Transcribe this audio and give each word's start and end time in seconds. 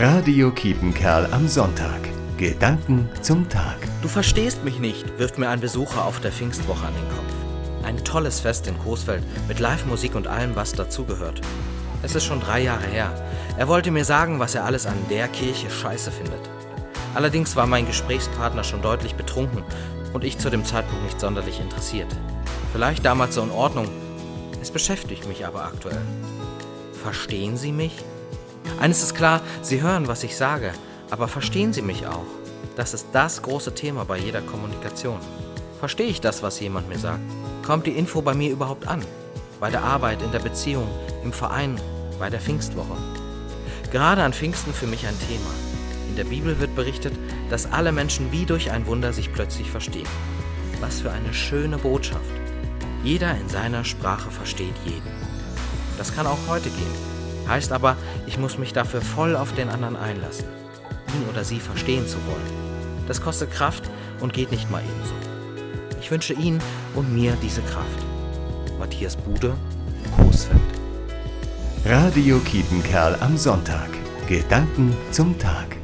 Radio 0.00 0.52
Kiepenkerl 0.52 1.26
am 1.32 1.48
Sonntag. 1.48 1.98
Gedanken 2.36 3.08
zum 3.20 3.48
Tag. 3.48 3.78
Du 4.00 4.06
verstehst 4.06 4.62
mich 4.62 4.78
nicht, 4.78 5.18
wirft 5.18 5.38
mir 5.38 5.48
ein 5.48 5.58
Besucher 5.58 6.04
auf 6.04 6.20
der 6.20 6.30
Pfingstwoche 6.30 6.86
an 6.86 6.94
den 6.94 7.08
Kopf. 7.08 7.84
Ein 7.84 8.04
tolles 8.04 8.38
Fest 8.38 8.68
in 8.68 8.78
Coesfeld 8.78 9.24
mit 9.48 9.58
Live-Musik 9.58 10.14
und 10.14 10.28
allem, 10.28 10.54
was 10.54 10.70
dazugehört. 10.70 11.40
Es 12.04 12.14
ist 12.14 12.24
schon 12.24 12.38
drei 12.38 12.60
Jahre 12.60 12.86
her. 12.86 13.12
Er 13.56 13.66
wollte 13.66 13.90
mir 13.90 14.04
sagen, 14.04 14.38
was 14.38 14.54
er 14.54 14.64
alles 14.64 14.86
an 14.86 14.94
der 15.10 15.26
Kirche 15.26 15.68
scheiße 15.68 16.12
findet. 16.12 16.48
Allerdings 17.16 17.56
war 17.56 17.66
mein 17.66 17.88
Gesprächspartner 17.88 18.62
schon 18.62 18.82
deutlich 18.82 19.16
betrunken 19.16 19.64
und 20.12 20.22
ich 20.22 20.38
zu 20.38 20.48
dem 20.48 20.64
Zeitpunkt 20.64 21.02
nicht 21.02 21.18
sonderlich 21.18 21.58
interessiert. 21.58 22.14
Vielleicht 22.70 23.04
damals 23.04 23.34
so 23.34 23.42
in 23.42 23.50
Ordnung. 23.50 23.88
Es 24.62 24.70
beschäftigt 24.70 25.26
mich 25.26 25.44
aber 25.44 25.64
aktuell. 25.64 26.02
Verstehen 27.02 27.56
Sie 27.56 27.72
mich? 27.72 27.96
Eines 28.80 29.02
ist 29.02 29.14
klar, 29.16 29.40
Sie 29.60 29.82
hören, 29.82 30.06
was 30.06 30.22
ich 30.22 30.36
sage, 30.36 30.72
aber 31.10 31.26
verstehen 31.26 31.72
Sie 31.72 31.82
mich 31.82 32.06
auch? 32.06 32.26
Das 32.76 32.94
ist 32.94 33.08
das 33.12 33.42
große 33.42 33.74
Thema 33.74 34.04
bei 34.04 34.18
jeder 34.18 34.40
Kommunikation. 34.40 35.18
Verstehe 35.80 36.06
ich 36.06 36.20
das, 36.20 36.44
was 36.44 36.60
jemand 36.60 36.88
mir 36.88 36.98
sagt? 36.98 37.22
Kommt 37.66 37.86
die 37.86 37.98
Info 37.98 38.22
bei 38.22 38.34
mir 38.34 38.50
überhaupt 38.50 38.86
an? 38.86 39.04
Bei 39.58 39.70
der 39.70 39.82
Arbeit, 39.82 40.22
in 40.22 40.30
der 40.30 40.38
Beziehung, 40.38 40.88
im 41.24 41.32
Verein, 41.32 41.80
bei 42.20 42.30
der 42.30 42.40
Pfingstwoche? 42.40 42.96
Gerade 43.90 44.22
an 44.22 44.32
Pfingsten 44.32 44.72
für 44.72 44.86
mich 44.86 45.08
ein 45.08 45.18
Thema. 45.26 45.50
In 46.08 46.14
der 46.14 46.24
Bibel 46.24 46.60
wird 46.60 46.76
berichtet, 46.76 47.14
dass 47.50 47.70
alle 47.72 47.90
Menschen 47.90 48.30
wie 48.30 48.46
durch 48.46 48.70
ein 48.70 48.86
Wunder 48.86 49.12
sich 49.12 49.32
plötzlich 49.32 49.72
verstehen. 49.72 50.08
Was 50.80 51.00
für 51.00 51.10
eine 51.10 51.34
schöne 51.34 51.78
Botschaft. 51.78 52.30
Jeder 53.02 53.36
in 53.36 53.48
seiner 53.48 53.84
Sprache 53.84 54.30
versteht 54.30 54.74
jeden. 54.84 55.10
Das 55.96 56.14
kann 56.14 56.28
auch 56.28 56.38
heute 56.48 56.70
gehen. 56.70 57.17
Heißt 57.48 57.72
aber, 57.72 57.96
ich 58.26 58.38
muss 58.38 58.58
mich 58.58 58.72
dafür 58.72 59.00
voll 59.00 59.34
auf 59.34 59.54
den 59.54 59.70
anderen 59.70 59.96
einlassen, 59.96 60.46
ihn 61.14 61.28
oder 61.30 61.44
sie 61.44 61.60
verstehen 61.60 62.06
zu 62.06 62.18
wollen. 62.26 63.06
Das 63.06 63.22
kostet 63.22 63.50
Kraft 63.50 63.84
und 64.20 64.34
geht 64.34 64.50
nicht 64.50 64.70
mal 64.70 64.82
ebenso. 64.82 65.14
Ich 66.00 66.10
wünsche 66.10 66.34
Ihnen 66.34 66.60
und 66.94 67.12
mir 67.12 67.36
diese 67.42 67.62
Kraft. 67.62 68.04
Matthias 68.78 69.16
Bude, 69.16 69.54
Coesfeld. 70.16 70.60
Radio 71.84 72.38
Kiepenkerl 72.40 73.16
am 73.20 73.36
Sonntag. 73.36 73.88
Gedanken 74.28 74.94
zum 75.10 75.38
Tag. 75.38 75.77